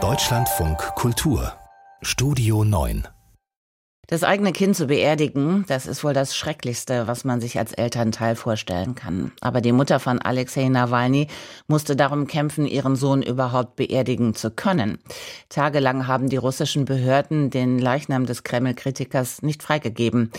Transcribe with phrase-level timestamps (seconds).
[0.00, 1.52] Deutschlandfunk Kultur
[2.00, 3.08] Studio 9
[4.10, 8.36] das eigene Kind zu beerdigen, das ist wohl das Schrecklichste, was man sich als Elternteil
[8.36, 9.32] vorstellen kann.
[9.42, 11.26] Aber die Mutter von Alexei Nawalny
[11.66, 14.96] musste darum kämpfen, ihren Sohn überhaupt beerdigen zu können.
[15.50, 20.32] Tagelang haben die russischen Behörden den Leichnam des Kreml-Kritikers nicht freigegeben.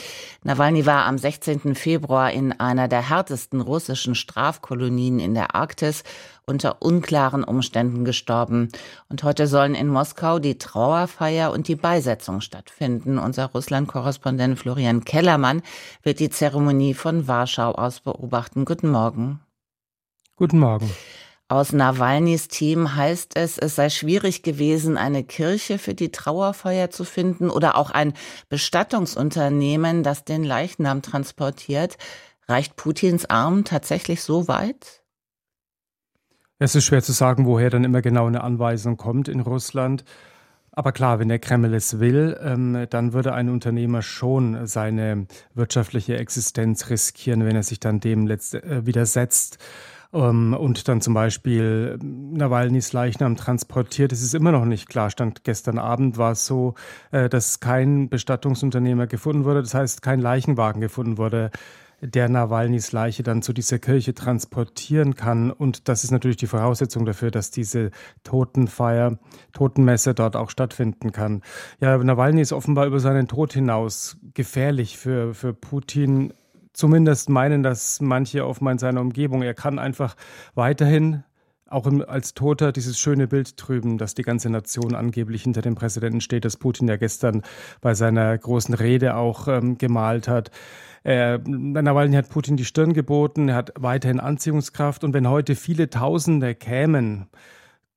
[0.43, 1.75] Nawalny war am 16.
[1.75, 6.03] Februar in einer der härtesten russischen Strafkolonien in der Arktis
[6.49, 8.69] unter unklaren Umständen gestorben.
[9.07, 13.19] Und heute sollen in Moskau die Trauerfeier und die Beisetzung stattfinden.
[13.19, 15.61] Unser Russland-Korrespondent Florian Kellermann
[16.03, 18.65] wird die Zeremonie von Warschau aus beobachten.
[18.65, 19.39] Guten Morgen.
[20.35, 20.89] Guten Morgen.
[21.49, 27.03] Aus Nawalnys Team heißt es, es sei schwierig gewesen, eine Kirche für die Trauerfeier zu
[27.03, 28.13] finden oder auch ein
[28.49, 31.97] Bestattungsunternehmen, das den Leichnam transportiert.
[32.47, 35.01] Reicht Putins Arm tatsächlich so weit?
[36.61, 40.03] Es ist schwer zu sagen, woher dann immer genau eine Anweisung kommt in Russland.
[40.73, 46.17] Aber klar, wenn der Kreml es will, ähm, dann würde ein Unternehmer schon seine wirtschaftliche
[46.17, 49.57] Existenz riskieren, wenn er sich dann dem äh, widersetzt
[50.11, 54.11] ähm, und dann zum Beispiel Nawalnys Leichnam transportiert.
[54.11, 55.09] Es ist immer noch nicht klar.
[55.09, 56.75] Stand gestern Abend war es so,
[57.11, 59.61] äh, dass kein Bestattungsunternehmer gefunden wurde.
[59.61, 61.51] Das heißt, kein Leichenwagen gefunden wurde
[62.01, 65.51] der Nawalnys Leiche dann zu dieser Kirche transportieren kann.
[65.51, 67.91] Und das ist natürlich die Voraussetzung dafür, dass diese
[68.23, 69.19] Totenfeier,
[69.53, 71.41] Totenmesse dort auch stattfinden kann.
[71.79, 76.33] Ja, Nawalny ist offenbar über seinen Tod hinaus gefährlich für, für Putin.
[76.73, 79.41] Zumindest meinen das manche auf seiner Umgebung.
[79.41, 80.15] Er kann einfach
[80.55, 81.23] weiterhin
[81.71, 85.75] auch im, als Toter dieses schöne Bild trüben, dass die ganze Nation angeblich hinter dem
[85.75, 87.43] Präsidenten steht, das Putin ja gestern
[87.81, 90.51] bei seiner großen Rede auch ähm, gemalt hat.
[91.03, 95.89] Äh, Nawalny hat Putin die Stirn geboten, er hat weiterhin Anziehungskraft und wenn heute viele
[95.89, 97.29] Tausende kämen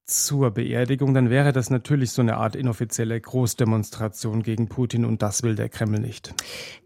[0.05, 5.43] zur Beerdigung, dann wäre das natürlich so eine Art inoffizielle Großdemonstration gegen Putin und das
[5.43, 6.34] will der Kreml nicht.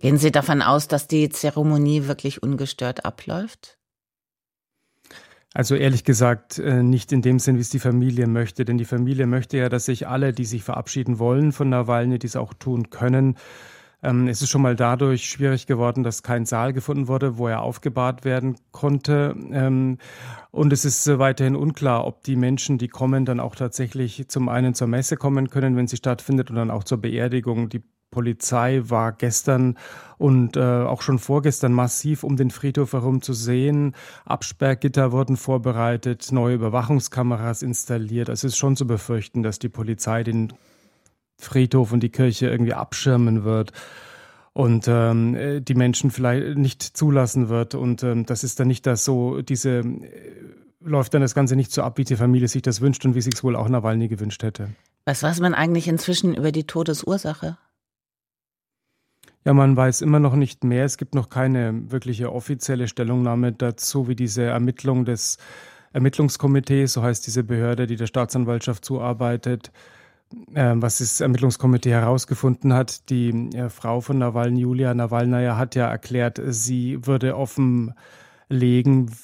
[0.01, 3.79] Gehen Sie davon aus, dass die Zeremonie wirklich ungestört abläuft?
[5.57, 8.85] Also ehrlich gesagt äh, nicht in dem Sinn, wie es die Familie möchte, denn die
[8.85, 12.91] Familie möchte ja, dass sich alle, die sich verabschieden wollen von Nawalny, dies auch tun
[12.91, 13.39] können.
[14.03, 17.63] Ähm, es ist schon mal dadurch schwierig geworden, dass kein Saal gefunden wurde, wo er
[17.63, 19.35] aufgebahrt werden konnte.
[19.51, 19.97] Ähm,
[20.51, 24.75] und es ist weiterhin unklar, ob die Menschen, die kommen, dann auch tatsächlich zum einen
[24.75, 27.71] zur Messe kommen können, wenn sie stattfindet, und dann auch zur Beerdigung.
[27.71, 29.77] Die Polizei war gestern
[30.19, 33.95] und äh, auch schon vorgestern massiv um den Friedhof herum zu sehen.
[34.25, 38.29] Absperrgitter wurden vorbereitet, neue Überwachungskameras installiert.
[38.29, 40.53] Es ist schon zu befürchten, dass die Polizei den
[41.39, 43.73] Friedhof und die Kirche irgendwie abschirmen wird
[44.53, 47.75] und ähm, die Menschen vielleicht nicht zulassen wird.
[47.75, 50.05] Und ähm, das ist dann nicht das so, diese äh,
[50.81, 53.21] läuft dann das Ganze nicht so ab, wie die Familie sich das wünscht und wie
[53.21, 54.71] sich es wohl auch Nawalny gewünscht hätte.
[55.05, 57.59] Was weiß man eigentlich inzwischen über die Todesursache?
[59.47, 60.85] Ja, man weiß immer noch nicht mehr.
[60.85, 65.39] Es gibt noch keine wirkliche offizielle Stellungnahme dazu, wie diese Ermittlung des
[65.93, 69.71] Ermittlungskomitees, so heißt diese Behörde, die der Staatsanwaltschaft zuarbeitet,
[70.53, 73.09] äh, was das Ermittlungskomitee herausgefunden hat.
[73.09, 77.95] Die äh, Frau von Nawalny, Julia Nawalnaya, hat ja erklärt, sie würde offenlegen,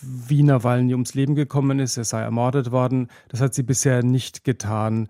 [0.03, 1.97] wie Nawalny ums Leben gekommen ist.
[1.97, 3.09] Er sei ermordet worden.
[3.29, 5.09] Das hat sie bisher nicht getan.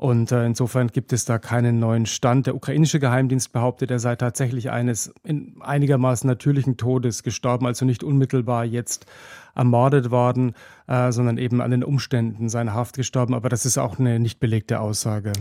[0.00, 2.46] Und äh, insofern gibt es da keinen neuen Stand.
[2.46, 8.04] Der ukrainische Geheimdienst behauptet, er sei tatsächlich eines in einigermaßen natürlichen Todes gestorben, also nicht
[8.04, 9.06] unmittelbar jetzt
[9.56, 10.54] ermordet worden,
[10.86, 13.34] äh, sondern eben an den Umständen seiner Haft gestorben.
[13.34, 15.32] Aber das ist auch eine nicht belegte Aussage.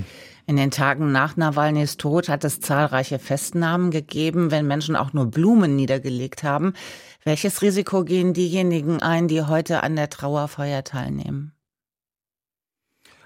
[0.47, 5.27] In den Tagen nach Nawalnys Tod hat es zahlreiche Festnahmen gegeben, wenn Menschen auch nur
[5.27, 6.73] Blumen niedergelegt haben.
[7.23, 11.51] Welches Risiko gehen diejenigen ein, die heute an der Trauerfeier teilnehmen?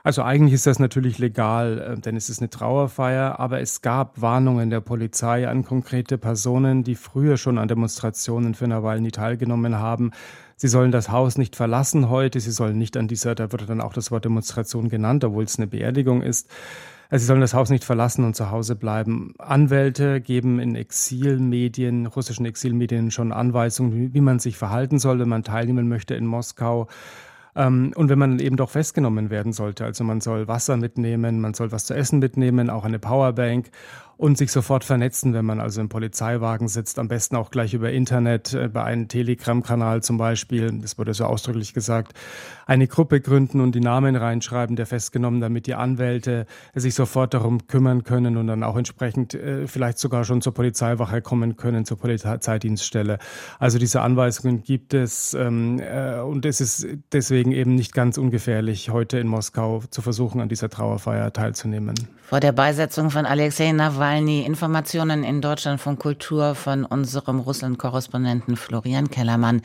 [0.03, 4.21] Also eigentlich ist das natürlich legal, äh, denn es ist eine Trauerfeier, aber es gab
[4.21, 10.11] Warnungen der Polizei an konkrete Personen, die früher schon an Demonstrationen für Nawalny teilgenommen haben.
[10.55, 13.81] Sie sollen das Haus nicht verlassen heute, sie sollen nicht an dieser, da wurde dann
[13.81, 16.49] auch das Wort Demonstration genannt, obwohl es eine Beerdigung ist.
[17.09, 19.33] Also sie sollen das Haus nicht verlassen und zu Hause bleiben.
[19.37, 25.43] Anwälte geben in Exilmedien, russischen Exilmedien schon Anweisungen, wie man sich verhalten soll, wenn man
[25.43, 26.87] teilnehmen möchte in Moskau.
[27.55, 31.53] Ähm, und wenn man eben doch festgenommen werden sollte, also man soll Wasser mitnehmen, man
[31.53, 33.71] soll was zu essen mitnehmen, auch eine Powerbank
[34.21, 37.91] und sich sofort vernetzen, wenn man also im Polizeiwagen sitzt, am besten auch gleich über
[37.91, 42.13] Internet, äh, bei einem Telegram-Kanal zum Beispiel, das wurde so ausdrücklich gesagt,
[42.67, 46.45] eine Gruppe gründen und die Namen reinschreiben der Festgenommen, damit die Anwälte
[46.75, 51.23] sich sofort darum kümmern können und dann auch entsprechend äh, vielleicht sogar schon zur Polizeiwache
[51.23, 53.17] kommen können, zur Polizeidienststelle.
[53.57, 58.19] Also diese Anweisungen gibt es ähm, äh, und es ist deswegen deswegen eben nicht ganz
[58.19, 61.95] ungefährlich, heute in Moskau zu versuchen, an dieser Trauerfeier teilzunehmen.
[62.27, 69.09] Vor der Beisetzung von Alexei Nawalny Informationen in Deutschland von Kultur von unserem Russland-Korrespondenten Florian
[69.09, 69.63] Kellermann.